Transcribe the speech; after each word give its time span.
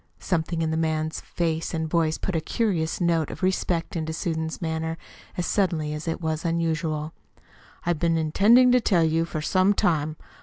Something 0.17 0.63
in 0.63 0.71
the 0.71 0.77
man's 0.77 1.21
face 1.21 1.75
and 1.75 1.87
voice 1.87 2.17
put 2.17 2.35
a 2.35 2.41
curious 2.41 2.99
note 2.99 3.29
of 3.29 3.43
respect 3.43 3.95
into 3.95 4.13
Susan's 4.13 4.59
manner 4.59 4.97
as 5.37 5.45
sudden 5.45 5.79
as 5.79 6.07
it 6.07 6.19
was 6.19 6.43
unusual. 6.43 7.13
"I've 7.85 7.99
been 7.99 8.17
intending 8.17 8.71
to 8.71 8.81
tell 8.81 9.03
you 9.03 9.25
for 9.25 9.43
some 9.43 9.75
time. 9.75 10.15